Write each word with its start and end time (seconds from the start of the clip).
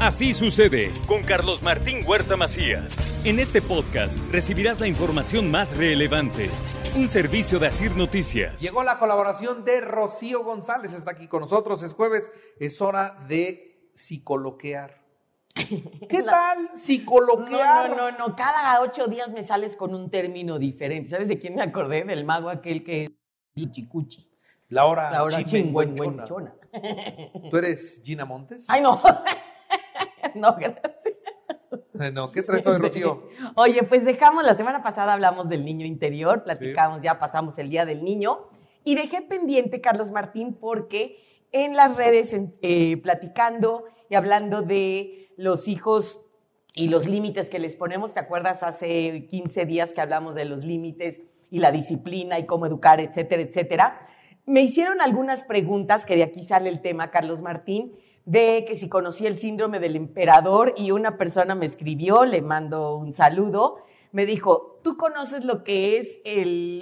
Así 0.00 0.34
sucede 0.34 0.92
con 1.06 1.22
Carlos 1.22 1.62
Martín 1.62 2.04
Huerta 2.06 2.36
Macías. 2.36 2.94
En 3.24 3.38
este 3.38 3.62
podcast 3.62 4.18
recibirás 4.30 4.78
la 4.78 4.88
información 4.88 5.50
más 5.50 5.74
relevante. 5.74 6.50
Un 6.94 7.08
servicio 7.08 7.58
de 7.58 7.68
Asir 7.68 7.96
Noticias. 7.96 8.60
Llegó 8.60 8.84
la 8.84 8.98
colaboración 8.98 9.64
de 9.64 9.80
Rocío 9.80 10.44
González, 10.44 10.92
está 10.92 11.12
aquí 11.12 11.28
con 11.28 11.40
nosotros, 11.40 11.82
es 11.82 11.94
jueves, 11.94 12.30
es 12.60 12.82
hora 12.82 13.24
de 13.26 13.88
psicoloquear. 13.94 15.02
¿Qué 15.54 16.22
tal 16.22 16.72
psicoloquear? 16.74 17.88
No, 17.88 17.96
no, 17.96 18.10
no, 18.10 18.18
no, 18.18 18.36
cada 18.36 18.82
ocho 18.82 19.06
días 19.06 19.32
me 19.32 19.42
sales 19.42 19.76
con 19.76 19.94
un 19.94 20.10
término 20.10 20.58
diferente. 20.58 21.08
¿Sabes 21.08 21.28
de 21.28 21.38
quién 21.38 21.54
me 21.54 21.62
acordé? 21.62 22.04
Del 22.04 22.26
mago 22.26 22.50
aquel 22.50 22.84
que 22.84 23.04
es 23.56 23.70
Chicuchi. 23.70 24.30
Laura, 24.68 25.10
Laura. 25.10 25.38
¿Tú 27.50 27.56
eres 27.56 28.02
Gina 28.04 28.26
Montes? 28.26 28.66
Ay, 28.68 28.82
no. 28.82 29.00
no, 30.40 30.56
gracias. 30.56 31.16
Eh, 32.00 32.10
No, 32.12 32.30
¿qué 32.30 32.42
traes 32.42 32.66
hoy, 32.66 32.78
Rocío? 32.78 33.28
Oye, 33.54 33.82
pues 33.82 34.04
dejamos, 34.04 34.44
la 34.44 34.54
semana 34.54 34.82
pasada 34.82 35.14
hablamos 35.14 35.48
del 35.48 35.64
niño 35.64 35.86
interior, 35.86 36.44
platicamos, 36.44 37.02
ya 37.02 37.18
pasamos 37.18 37.58
el 37.58 37.70
Día 37.70 37.84
del 37.84 38.04
Niño, 38.04 38.48
y 38.84 38.94
dejé 38.94 39.22
pendiente, 39.22 39.80
Carlos 39.80 40.12
Martín, 40.12 40.54
porque 40.54 41.18
en 41.52 41.74
las 41.74 41.96
redes, 41.96 42.34
eh, 42.62 42.96
platicando 42.98 43.84
y 44.08 44.14
hablando 44.14 44.62
de 44.62 45.32
los 45.36 45.68
hijos 45.68 46.20
y 46.74 46.88
los 46.88 47.08
límites 47.08 47.48
que 47.48 47.58
les 47.58 47.74
ponemos, 47.74 48.12
¿te 48.12 48.20
acuerdas 48.20 48.62
hace 48.62 49.26
15 49.28 49.66
días 49.66 49.92
que 49.92 50.00
hablamos 50.00 50.34
de 50.34 50.44
los 50.44 50.64
límites 50.64 51.22
y 51.50 51.58
la 51.58 51.72
disciplina 51.72 52.38
y 52.38 52.46
cómo 52.46 52.66
educar, 52.66 53.00
etcétera, 53.00 53.42
etcétera? 53.42 54.06
Me 54.44 54.60
hicieron 54.60 55.00
algunas 55.00 55.42
preguntas, 55.42 56.06
que 56.06 56.16
de 56.16 56.22
aquí 56.22 56.44
sale 56.44 56.68
el 56.68 56.80
tema, 56.80 57.10
Carlos 57.10 57.40
Martín, 57.40 57.96
de 58.26 58.64
que 58.66 58.74
si 58.74 58.88
conocía 58.88 59.28
el 59.28 59.38
síndrome 59.38 59.78
del 59.78 59.94
emperador 59.94 60.74
y 60.76 60.90
una 60.90 61.16
persona 61.16 61.54
me 61.54 61.64
escribió, 61.64 62.24
le 62.24 62.42
mando 62.42 62.96
un 62.96 63.12
saludo, 63.12 63.78
me 64.10 64.26
dijo, 64.26 64.80
¿tú 64.82 64.96
conoces 64.96 65.44
lo 65.44 65.62
que 65.62 65.96
es 65.96 66.20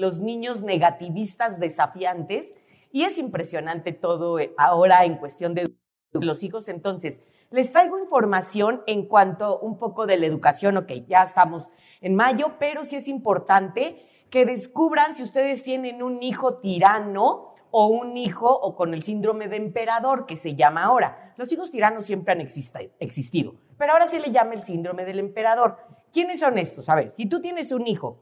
los 0.01 0.21
niños 0.21 0.63
negativistas 0.63 1.61
desafiantes? 1.61 2.57
Y 2.91 3.03
es 3.03 3.19
impresionante 3.19 3.93
todo 3.93 4.39
eh, 4.39 4.55
ahora 4.57 5.05
en 5.05 5.19
cuestión 5.19 5.55
de 5.55 5.75
los 6.13 6.43
hijos. 6.43 6.69
Entonces, 6.69 7.21
les 7.51 7.71
traigo 7.71 7.99
información 7.99 8.83
en 8.87 9.07
cuanto 9.07 9.59
un 9.59 9.79
poco 9.79 10.07
de 10.07 10.17
la 10.17 10.27
educación, 10.27 10.79
ok, 10.79 10.93
ya 11.07 11.25
estamos 11.25 11.69
en 12.01 12.15
mayo, 12.15 12.53
pero 12.59 12.85
sí 12.85 12.97
es 12.97 13.07
importante 13.07 14.07
que 14.31 14.47
descubran 14.47 15.15
si 15.15 15.23
ustedes 15.23 15.63
tienen 15.63 16.03
un 16.03 16.23
hijo 16.23 16.59
tirano 16.59 17.54
o 17.77 17.89
un 17.89 18.17
hijo 18.17 18.49
o 18.49 18.77
con 18.77 18.95
el 18.95 19.03
síndrome 19.03 19.49
de 19.49 19.57
emperador 19.57 20.27
que 20.27 20.37
se 20.37 20.55
llama 20.55 20.85
ahora. 20.85 21.35
Los 21.37 21.51
hijos 21.51 21.73
tiranos 21.73 22.07
siempre 22.07 22.33
han 22.33 22.41
existido, 22.41 23.55
pero 23.77 23.93
ahora 23.93 24.07
se 24.07 24.21
le 24.21 24.31
llama 24.31 24.55
el 24.55 24.63
síndrome 24.63 25.05
del 25.05 25.19
emperador. 25.19 25.79
¿Quiénes 26.13 26.39
son 26.39 26.57
estos? 26.57 26.89
A 26.89 26.95
ver, 26.95 27.13
si 27.17 27.27
tú 27.27 27.41
tienes 27.41 27.73
un 27.73 27.89
hijo 27.89 28.21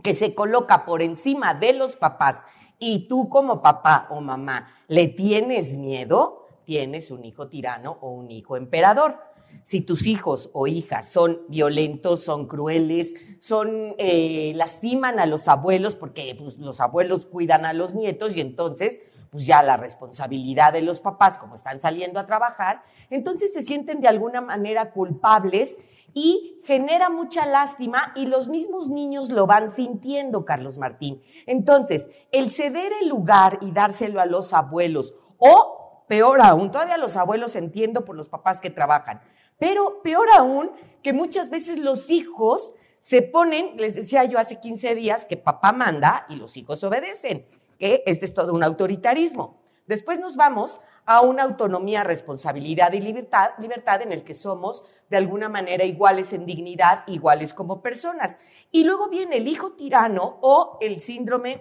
que 0.00 0.14
se 0.14 0.32
coloca 0.32 0.84
por 0.84 1.02
encima 1.02 1.54
de 1.54 1.72
los 1.72 1.96
papás 1.96 2.44
y 2.78 3.08
tú 3.08 3.28
como 3.28 3.60
papá 3.60 4.06
o 4.10 4.20
mamá 4.20 4.68
le 4.86 5.08
tienes 5.08 5.76
miedo, 5.76 6.46
tienes 6.64 7.10
un 7.10 7.24
hijo 7.24 7.48
tirano 7.48 7.98
o 8.00 8.12
un 8.12 8.30
hijo 8.30 8.56
emperador. 8.56 9.18
Si 9.64 9.80
tus 9.80 10.06
hijos 10.06 10.50
o 10.52 10.66
hijas 10.66 11.08
son 11.08 11.40
violentos, 11.48 12.22
son 12.22 12.46
crueles, 12.46 13.14
son 13.38 13.94
eh, 13.98 14.52
lastiman 14.56 15.18
a 15.18 15.26
los 15.26 15.48
abuelos 15.48 15.94
porque 15.94 16.34
pues, 16.38 16.58
los 16.58 16.80
abuelos 16.80 17.26
cuidan 17.26 17.64
a 17.64 17.72
los 17.72 17.94
nietos 17.94 18.36
y 18.36 18.40
entonces 18.40 19.00
pues 19.30 19.46
ya 19.46 19.64
la 19.64 19.76
responsabilidad 19.76 20.72
de 20.72 20.82
los 20.82 21.00
papás 21.00 21.38
como 21.38 21.56
están 21.56 21.80
saliendo 21.80 22.20
a 22.20 22.26
trabajar, 22.26 22.82
entonces 23.10 23.52
se 23.52 23.62
sienten 23.62 24.00
de 24.00 24.06
alguna 24.06 24.40
manera 24.40 24.92
culpables 24.92 25.76
y 26.14 26.62
genera 26.64 27.10
mucha 27.10 27.44
lástima 27.44 28.12
y 28.14 28.26
los 28.26 28.48
mismos 28.48 28.88
niños 28.88 29.30
lo 29.30 29.48
van 29.48 29.68
sintiendo, 29.68 30.44
Carlos 30.44 30.78
Martín. 30.78 31.20
Entonces, 31.46 32.08
el 32.30 32.52
ceder 32.52 32.92
el 33.02 33.08
lugar 33.08 33.58
y 33.60 33.72
dárselo 33.72 34.20
a 34.20 34.26
los 34.26 34.52
abuelos 34.52 35.14
o 35.38 36.04
peor 36.08 36.40
aún, 36.40 36.70
todavía 36.70 36.96
los 36.96 37.16
abuelos 37.16 37.56
entiendo 37.56 38.04
por 38.04 38.14
los 38.14 38.28
papás 38.28 38.60
que 38.60 38.70
trabajan, 38.70 39.20
pero 39.58 40.02
peor 40.02 40.28
aún 40.36 40.70
que 41.02 41.12
muchas 41.12 41.50
veces 41.50 41.78
los 41.78 42.10
hijos 42.10 42.74
se 43.00 43.20
ponen, 43.20 43.76
les 43.76 43.94
decía 43.94 44.24
yo 44.24 44.38
hace 44.38 44.60
15 44.60 44.94
días 44.94 45.24
que 45.26 45.36
papá 45.36 45.72
manda 45.72 46.24
y 46.30 46.36
los 46.36 46.56
hijos 46.56 46.82
obedecen, 46.84 47.46
que 47.78 48.02
este 48.06 48.24
es 48.24 48.32
todo 48.32 48.54
un 48.54 48.62
autoritarismo. 48.62 49.60
Después 49.86 50.18
nos 50.18 50.36
vamos 50.36 50.80
a 51.04 51.20
una 51.20 51.42
autonomía, 51.42 52.02
responsabilidad 52.02 52.92
y 52.94 53.00
libertad, 53.00 53.50
libertad 53.58 54.00
en 54.00 54.12
el 54.12 54.24
que 54.24 54.32
somos 54.32 54.86
de 55.10 55.18
alguna 55.18 55.50
manera 55.50 55.84
iguales 55.84 56.32
en 56.32 56.46
dignidad, 56.46 57.04
iguales 57.06 57.52
como 57.52 57.82
personas. 57.82 58.38
Y 58.72 58.84
luego 58.84 59.10
viene 59.10 59.36
el 59.36 59.48
hijo 59.48 59.72
tirano 59.72 60.38
o 60.40 60.78
el 60.80 61.00
síndrome 61.00 61.60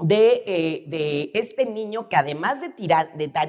de, 0.00 0.44
eh, 0.46 1.30
este 1.34 1.66
niño 1.66 2.08
que 2.08 2.14
además 2.14 2.60
de, 2.60 2.68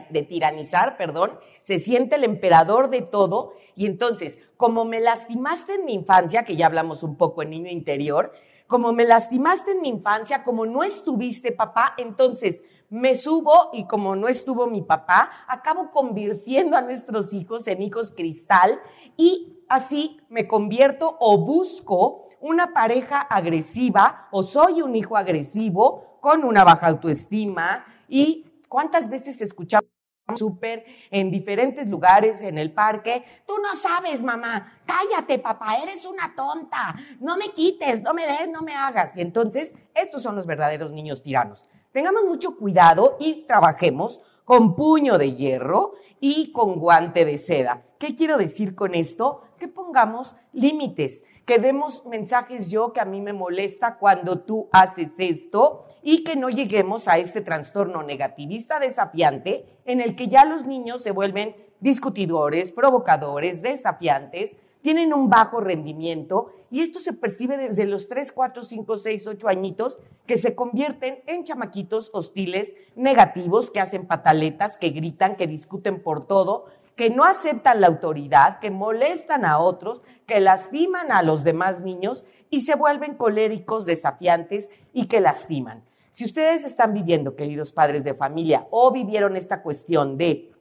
de 0.10 0.24
tiranizar, 0.24 0.98
perdón, 0.98 1.38
se 1.62 1.78
siente 1.78 2.16
el 2.16 2.24
emperador 2.24 2.90
de 2.90 3.04
todo 3.04 3.54
y 3.80 3.86
entonces, 3.86 4.38
como 4.58 4.84
me 4.84 5.00
lastimaste 5.00 5.76
en 5.76 5.86
mi 5.86 5.94
infancia, 5.94 6.44
que 6.44 6.58
ya 6.58 6.66
hablamos 6.66 7.02
un 7.02 7.16
poco 7.16 7.44
en 7.44 7.52
niño 7.52 7.70
interior, 7.70 8.34
como 8.68 8.92
me 8.92 9.06
lastimaste 9.06 9.72
en 9.72 9.80
mi 9.80 9.88
infancia, 9.88 10.44
como 10.44 10.66
no 10.66 10.84
estuviste 10.84 11.54
papá, 11.54 11.94
entonces 11.98 12.62
me 12.90 13.16
subo 13.16 13.70
y 13.72 13.88
como 13.88 14.18
no 14.18 14.28
estuvo 14.28 14.68
mi 14.68 14.82
papá, 14.82 15.32
acabo 15.48 15.92
convirtiendo 15.92 16.76
a 16.76 16.82
nuestros 16.82 17.32
hijos 17.32 17.68
en 17.68 17.82
hijos 17.82 18.12
cristal 18.12 18.82
y 19.16 19.64
así 19.70 20.20
me 20.28 20.46
convierto 20.46 21.16
o 21.18 21.38
busco 21.38 22.28
una 22.42 22.74
pareja 22.74 23.22
agresiva 23.22 24.28
o 24.32 24.44
soy 24.44 24.82
un 24.82 24.94
hijo 24.94 25.16
agresivo 25.16 26.18
con 26.20 26.44
una 26.44 26.66
baja 26.66 26.88
autoestima. 26.88 27.86
Y 28.10 28.46
cuántas 28.68 29.10
veces 29.10 29.40
escuchamos 29.40 29.90
súper 30.36 30.86
en 31.12 31.32
diferentes 31.32 31.88
lugares, 31.88 32.42
en 32.42 32.58
el 32.58 32.72
parque. 32.72 33.24
Tú 33.46 33.54
no 33.62 33.76
sabes, 33.76 34.24
mamá. 34.24 34.82
Cállate, 34.86 35.40
papá. 35.40 35.78
Eres 35.82 36.06
una 36.06 36.34
tonta. 36.36 36.96
No 37.20 37.38
me 37.38 37.50
quites, 37.50 38.02
no 38.02 38.14
me 38.14 38.26
des, 38.26 38.50
no 38.50 38.62
me 38.62 38.74
hagas. 38.74 39.12
Y 39.16 39.22
entonces, 39.22 39.74
estos 39.94 40.22
son 40.22 40.36
los 40.36 40.46
verdaderos 40.46 40.92
niños 40.92 41.22
tiranos. 41.24 41.66
Tengamos 41.92 42.24
mucho 42.26 42.56
cuidado 42.56 43.18
y 43.20 43.46
trabajemos 43.48 44.22
con 44.50 44.76
puño 44.76 45.20
de 45.20 45.36
hierro 45.36 45.94
y 46.20 46.52
con 46.54 46.80
guante 46.80 47.24
de 47.24 47.38
seda. 47.38 47.84
¿Qué 48.00 48.16
quiero 48.16 48.36
decir 48.36 48.74
con 48.74 48.96
esto? 48.96 49.44
Que 49.60 49.68
pongamos 49.68 50.36
límites, 50.54 51.24
que 51.46 51.60
demos 51.60 52.08
mensajes 52.08 52.72
yo 52.72 52.92
que 52.92 53.00
a 53.00 53.06
mí 53.06 53.22
me 53.22 53.32
molesta 53.32 54.00
cuando 54.00 54.40
tú 54.40 54.68
haces 54.72 55.12
esto 55.20 55.86
y 56.02 56.24
que 56.24 56.36
no 56.36 56.50
lleguemos 56.50 57.08
a 57.08 57.20
este 57.20 57.42
trastorno 57.42 58.02
negativista 58.02 58.80
desafiante 58.80 59.68
en 59.86 60.02
el 60.02 60.16
que 60.16 60.30
ya 60.30 60.46
los 60.46 60.66
niños 60.66 61.04
se 61.04 61.12
vuelven 61.12 61.56
discutidores, 61.80 62.72
provocadores, 62.72 63.62
desafiantes, 63.62 64.56
tienen 64.82 65.14
un 65.14 65.30
bajo 65.30 65.60
rendimiento 65.60 66.52
y 66.72 66.82
esto 66.82 67.00
se 67.00 67.14
percibe 67.14 67.58
desde 67.58 67.86
los 67.86 68.08
3, 68.08 68.32
4, 68.32 68.64
5, 68.64 68.98
6, 68.98 69.28
8 69.28 69.48
añitos 69.48 70.00
que 70.26 70.38
se 70.38 70.56
convierten 70.56 71.20
en 71.28 71.44
chamaquitos 71.44 72.12
hostiles, 72.14 72.76
negativos, 72.96 73.72
que 73.72 73.80
hacen 73.80 74.06
pataletas, 74.06 74.78
que 74.78 74.90
gritan, 74.90 75.36
que 75.36 75.48
discuten 75.48 76.02
por 76.02 76.26
todo, 76.26 76.66
que 76.96 77.10
no 77.10 77.24
aceptan 77.24 77.82
la 77.82 77.88
autoridad, 77.88 78.60
que 78.60 78.72
molestan 78.72 79.46
a 79.46 79.60
otros, 79.60 80.02
que 80.28 80.40
lastiman 80.40 81.12
a 81.12 81.24
los 81.24 81.44
demás 81.44 81.82
niños 81.82 82.26
y 82.50 82.62
se 82.62 82.76
vuelven 82.76 83.16
coléricos, 83.16 83.86
desafiantes 83.86 84.70
y 84.94 85.08
que 85.08 85.22
lastiman. 85.22 85.84
Si 86.12 86.26
ustedes 86.26 86.66
están 86.66 86.94
viviendo, 86.94 87.36
queridos 87.36 87.72
padres 87.72 88.04
de 88.04 88.14
familia, 88.14 88.68
o 88.72 88.92
vivieron 88.92 89.38
esta 89.38 89.62
cuestión 89.62 90.18
de 90.18 90.52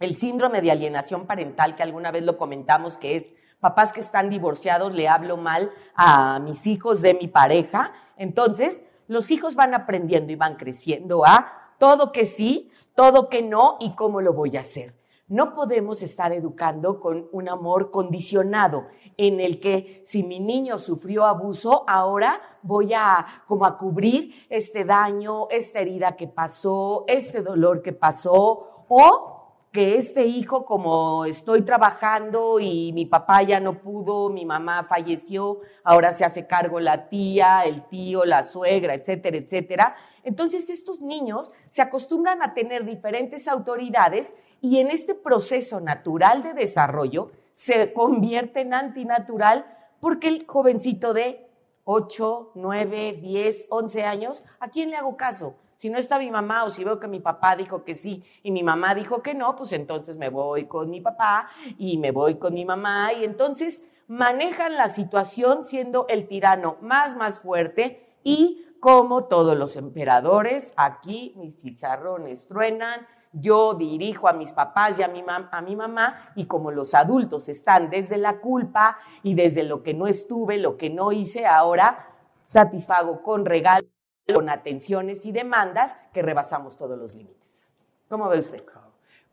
el 0.00 0.16
síndrome 0.16 0.62
de 0.62 0.70
alienación 0.70 1.26
parental, 1.26 1.76
que 1.76 1.82
alguna 1.82 2.10
vez 2.10 2.24
lo 2.24 2.38
comentamos, 2.38 2.96
que 2.96 3.16
es 3.16 3.30
papás 3.62 3.92
que 3.92 4.00
están 4.00 4.28
divorciados, 4.28 4.92
le 4.92 5.06
hablo 5.06 5.36
mal 5.36 5.70
a 5.94 6.40
mis 6.40 6.66
hijos 6.66 7.00
de 7.00 7.14
mi 7.14 7.28
pareja, 7.28 7.92
entonces 8.16 8.84
los 9.06 9.30
hijos 9.30 9.54
van 9.54 9.72
aprendiendo 9.72 10.32
y 10.32 10.36
van 10.36 10.56
creciendo 10.56 11.24
a 11.24 11.74
todo 11.78 12.10
que 12.10 12.26
sí, 12.26 12.72
todo 12.96 13.28
que 13.28 13.40
no 13.40 13.76
y 13.78 13.94
cómo 13.94 14.20
lo 14.20 14.32
voy 14.32 14.56
a 14.56 14.62
hacer. 14.62 14.96
No 15.28 15.54
podemos 15.54 16.02
estar 16.02 16.32
educando 16.32 16.98
con 16.98 17.28
un 17.30 17.48
amor 17.48 17.92
condicionado 17.92 18.88
en 19.16 19.38
el 19.38 19.60
que 19.60 20.02
si 20.04 20.24
mi 20.24 20.40
niño 20.40 20.80
sufrió 20.80 21.24
abuso, 21.24 21.84
ahora 21.86 22.40
voy 22.62 22.92
a 22.94 23.44
como 23.46 23.64
a 23.64 23.78
cubrir 23.78 24.44
este 24.50 24.84
daño, 24.84 25.46
esta 25.50 25.78
herida 25.78 26.16
que 26.16 26.26
pasó, 26.26 27.04
este 27.06 27.42
dolor 27.42 27.80
que 27.80 27.92
pasó 27.92 28.84
o 28.88 29.31
que 29.72 29.96
este 29.96 30.26
hijo, 30.26 30.66
como 30.66 31.24
estoy 31.24 31.62
trabajando 31.62 32.60
y 32.60 32.92
mi 32.92 33.06
papá 33.06 33.42
ya 33.42 33.58
no 33.58 33.80
pudo, 33.80 34.28
mi 34.28 34.44
mamá 34.44 34.84
falleció, 34.84 35.60
ahora 35.82 36.12
se 36.12 36.26
hace 36.26 36.46
cargo 36.46 36.78
la 36.78 37.08
tía, 37.08 37.64
el 37.64 37.88
tío, 37.88 38.26
la 38.26 38.44
suegra, 38.44 38.92
etcétera, 38.92 39.38
etcétera. 39.38 39.96
Entonces 40.24 40.68
estos 40.68 41.00
niños 41.00 41.54
se 41.70 41.80
acostumbran 41.80 42.42
a 42.42 42.52
tener 42.52 42.84
diferentes 42.84 43.48
autoridades 43.48 44.36
y 44.60 44.78
en 44.78 44.90
este 44.90 45.14
proceso 45.14 45.80
natural 45.80 46.42
de 46.42 46.52
desarrollo 46.52 47.32
se 47.54 47.94
convierte 47.94 48.60
en 48.60 48.74
antinatural 48.74 49.64
porque 50.00 50.28
el 50.28 50.46
jovencito 50.46 51.14
de 51.14 51.48
8, 51.84 52.52
9, 52.56 53.20
10, 53.22 53.66
11 53.70 54.04
años, 54.04 54.44
¿a 54.60 54.68
quién 54.68 54.90
le 54.90 54.96
hago 54.96 55.16
caso? 55.16 55.56
Si 55.82 55.90
no 55.90 55.98
está 55.98 56.16
mi 56.16 56.30
mamá 56.30 56.62
o 56.62 56.70
si 56.70 56.84
veo 56.84 57.00
que 57.00 57.08
mi 57.08 57.18
papá 57.18 57.56
dijo 57.56 57.82
que 57.82 57.94
sí 57.94 58.22
y 58.44 58.52
mi 58.52 58.62
mamá 58.62 58.94
dijo 58.94 59.20
que 59.20 59.34
no, 59.34 59.56
pues 59.56 59.72
entonces 59.72 60.16
me 60.16 60.28
voy 60.28 60.66
con 60.66 60.88
mi 60.88 61.00
papá 61.00 61.48
y 61.76 61.98
me 61.98 62.12
voy 62.12 62.36
con 62.36 62.54
mi 62.54 62.64
mamá. 62.64 63.12
Y 63.14 63.24
entonces 63.24 63.82
manejan 64.06 64.76
la 64.76 64.88
situación 64.88 65.64
siendo 65.64 66.06
el 66.08 66.28
tirano 66.28 66.76
más, 66.82 67.16
más 67.16 67.40
fuerte 67.40 68.14
y 68.22 68.64
como 68.78 69.24
todos 69.24 69.56
los 69.56 69.74
emperadores, 69.74 70.72
aquí 70.76 71.34
mis 71.36 71.58
chicharrones 71.58 72.46
truenan, 72.46 73.04
yo 73.32 73.74
dirijo 73.74 74.28
a 74.28 74.34
mis 74.34 74.52
papás 74.52 75.00
y 75.00 75.02
a 75.02 75.08
mi, 75.08 75.24
a 75.26 75.60
mi 75.62 75.74
mamá 75.74 76.30
y 76.36 76.46
como 76.46 76.70
los 76.70 76.94
adultos 76.94 77.48
están 77.48 77.90
desde 77.90 78.18
la 78.18 78.38
culpa 78.38 78.98
y 79.24 79.34
desde 79.34 79.64
lo 79.64 79.82
que 79.82 79.94
no 79.94 80.06
estuve, 80.06 80.58
lo 80.58 80.76
que 80.76 80.90
no 80.90 81.10
hice, 81.10 81.44
ahora 81.44 82.06
satisfago 82.44 83.24
con 83.24 83.44
regalos 83.44 83.90
con 84.32 84.48
atenciones 84.48 85.26
y 85.26 85.32
demandas 85.32 85.98
que 86.12 86.22
rebasamos 86.22 86.76
todos 86.76 86.98
los 86.98 87.14
límites. 87.14 87.74
¿Cómo 88.08 88.28
ve 88.28 88.38
usted? 88.38 88.62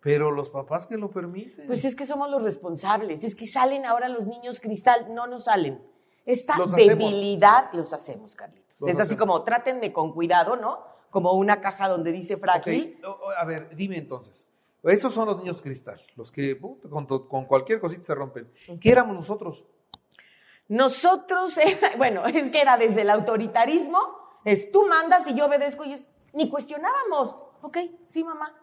Pero 0.02 0.32
los 0.32 0.50
papás 0.50 0.86
que 0.86 0.98
lo 0.98 1.12
permiten. 1.12 1.68
Pues 1.68 1.84
es 1.84 1.96
que 1.96 2.06
somos 2.06 2.30
los 2.32 2.42
responsables. 2.42 3.24
Es 3.24 3.36
que 3.36 3.46
salen 3.46 3.86
ahora 3.86 4.08
los 4.08 4.26
niños 4.26 4.60
cristal, 4.60 5.14
no 5.14 5.28
nos 5.28 5.46
salen. 5.46 5.82
Esta 6.26 6.56
debilidad 6.76 7.70
los 7.74 7.92
hacemos, 7.92 8.36
Carlitos. 8.36 8.82
es 8.88 9.00
así 9.00 9.16
como 9.16 9.44
trátenme 9.44 9.92
con 9.92 10.14
cuidado, 10.14 10.56
¿no? 10.56 10.84
Como 11.10 11.34
una 11.34 11.60
caja 11.60 11.90
donde 11.90 12.12
dice 12.12 12.38
frágil. 12.38 13.02
A 13.38 13.46
ver, 13.46 13.76
dime 13.76 13.98
entonces. 13.98 14.46
Esos 14.84 15.14
son 15.14 15.26
los 15.26 15.38
niños 15.38 15.62
cristal, 15.62 16.02
los 16.16 16.32
que 16.32 16.58
con, 16.58 17.06
con, 17.06 17.46
cualquier 17.46 17.82
cosita 17.82 18.06
se 18.06 18.16
rompen. 18.16 18.50
¿Qué 18.80 18.92
éramos 18.92 19.16
nosotros? 19.16 19.66
Nosotros, 20.70 21.60
bueno, 21.98 22.26
es 22.28 22.50
que 22.50 22.62
era 22.62 22.78
desde 22.78 23.02
el 23.02 23.10
autoritarismo 23.10 24.19
es 24.52 24.72
tú 24.72 24.86
mandas 24.86 25.28
y 25.28 25.34
yo 25.34 25.46
obedezco 25.46 25.84
y 25.84 25.94
es, 25.94 26.06
ni 26.34 26.50
cuestionábamos. 26.50 27.38
Ok, 27.62 27.78
sí, 28.08 28.24
mamá. 28.24 28.54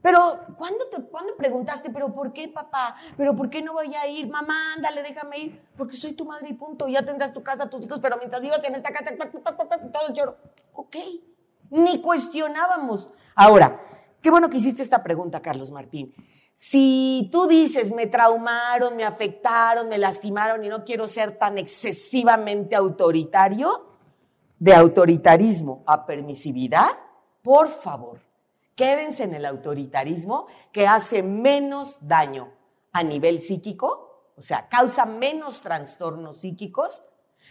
Pero, 0.00 0.40
¿cuándo, 0.56 0.86
te, 0.86 1.02
¿cuándo 1.02 1.36
preguntaste, 1.36 1.90
pero 1.90 2.14
por 2.14 2.32
qué, 2.32 2.48
papá? 2.48 2.96
¿Pero 3.16 3.34
por 3.34 3.50
qué 3.50 3.62
no 3.62 3.72
voy 3.72 3.94
a 3.94 4.06
ir? 4.06 4.28
Mamá, 4.28 4.74
ándale, 4.76 5.02
déjame 5.02 5.38
ir. 5.38 5.62
Porque 5.76 5.96
soy 5.96 6.12
tu 6.12 6.24
madre 6.24 6.48
y 6.50 6.54
punto. 6.54 6.86
Ya 6.86 7.04
tendrás 7.04 7.32
tu 7.32 7.42
casa, 7.42 7.68
tus 7.68 7.84
hijos, 7.84 7.98
pero 7.98 8.16
mientras 8.16 8.40
vivas 8.40 8.64
en 8.64 8.76
esta 8.76 8.92
casa, 8.92 9.12
todo 9.16 10.08
el 10.08 10.14
choro. 10.14 10.36
Ok, 10.72 10.96
ni 11.70 12.00
cuestionábamos. 12.00 13.10
Ahora, 13.34 13.80
qué 14.22 14.30
bueno 14.30 14.48
que 14.48 14.58
hiciste 14.58 14.82
esta 14.82 15.02
pregunta, 15.02 15.42
Carlos 15.42 15.72
Martín. 15.72 16.14
Si 16.54 17.28
tú 17.30 17.46
dices, 17.46 17.92
me 17.92 18.06
traumaron, 18.06 18.96
me 18.96 19.04
afectaron, 19.04 19.88
me 19.88 19.98
lastimaron 19.98 20.64
y 20.64 20.68
no 20.68 20.84
quiero 20.84 21.06
ser 21.06 21.38
tan 21.38 21.56
excesivamente 21.58 22.74
autoritario, 22.74 23.97
de 24.58 24.74
autoritarismo 24.74 25.82
a 25.86 26.06
permisividad, 26.06 26.88
por 27.42 27.68
favor, 27.68 28.20
quédense 28.74 29.24
en 29.24 29.34
el 29.34 29.46
autoritarismo 29.46 30.46
que 30.72 30.86
hace 30.86 31.22
menos 31.22 32.06
daño 32.06 32.52
a 32.92 33.02
nivel 33.02 33.40
psíquico, 33.40 34.32
o 34.36 34.42
sea, 34.42 34.68
causa 34.68 35.04
menos 35.06 35.60
trastornos 35.60 36.38
psíquicos 36.38 37.04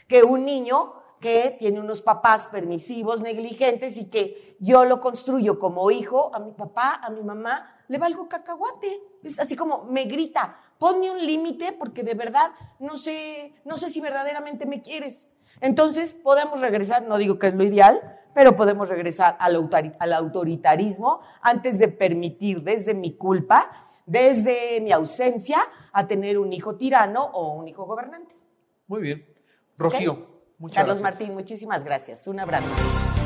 que 0.07 0.23
un 0.23 0.45
niño 0.45 0.93
que 1.19 1.55
tiene 1.57 1.79
unos 1.79 2.01
papás 2.01 2.45
permisivos, 2.45 3.21
negligentes 3.21 3.97
y 3.97 4.05
que 4.05 4.55
yo 4.59 4.85
lo 4.85 4.99
construyo 4.99 5.57
como 5.59 5.89
hijo, 5.91 6.31
a 6.33 6.39
mi 6.39 6.51
papá, 6.51 6.99
a 7.03 7.09
mi 7.09 7.23
mamá, 7.23 7.75
le 7.87 7.97
valgo 7.97 8.29
cacahuate. 8.29 9.01
Es 9.23 9.39
así 9.39 9.55
como 9.55 9.83
me 9.85 10.05
grita, 10.05 10.59
ponme 10.77 11.09
un 11.09 11.25
límite 11.25 11.73
porque 11.73 12.03
de 12.03 12.13
verdad 12.13 12.51
no 12.79 12.97
sé, 12.97 13.55
no 13.65 13.77
sé 13.77 13.89
si 13.89 13.99
verdaderamente 13.99 14.65
me 14.65 14.81
quieres. 14.81 15.31
Entonces 15.61 16.13
podemos 16.13 16.61
regresar, 16.61 17.03
no 17.03 17.17
digo 17.17 17.39
que 17.39 17.47
es 17.47 17.55
lo 17.55 17.63
ideal, 17.63 18.17
pero 18.33 18.55
podemos 18.55 18.87
regresar 18.89 19.35
al, 19.39 20.13
autoritarismo 20.13 21.21
antes 21.41 21.79
de 21.79 21.87
permitir 21.87 22.61
desde 22.61 22.93
mi 22.93 23.17
culpa, 23.17 23.89
desde 24.05 24.79
mi 24.81 24.91
ausencia, 24.91 25.57
a 25.91 26.07
tener 26.07 26.37
un 26.37 26.53
hijo 26.53 26.75
tirano 26.75 27.25
o 27.25 27.55
un 27.55 27.67
hijo 27.67 27.85
gobernante. 27.85 28.35
Muy 28.87 29.01
bien. 29.01 29.25
Rocío, 29.75 30.27
muchas 30.59 30.83
Carlos 30.83 31.01
Martín, 31.01 31.33
muchísimas 31.33 31.83
gracias. 31.83 32.27
Un 32.27 32.39
abrazo. 32.39 32.71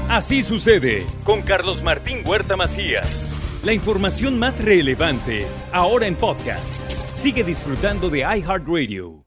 Así 0.10 0.44
sucede 0.44 1.06
con 1.24 1.42
Carlos 1.42 1.84
Martín 1.84 2.24
Huerta 2.26 2.56
Macías. 2.56 3.32
La 3.64 3.74
información 3.74 4.40
más 4.40 4.64
relevante, 4.64 5.46
ahora 5.72 6.08
en 6.08 6.16
podcast. 6.16 6.80
Sigue 7.14 7.44
disfrutando 7.44 8.10
de 8.10 8.20
iHeartRadio. 8.20 9.26